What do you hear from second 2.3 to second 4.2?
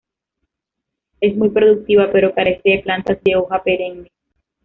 carece de plantas de hoja perenne.